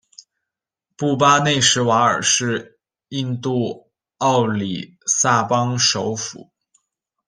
[0.97, 6.49] 布巴内什瓦尔是印度奥里萨邦首府。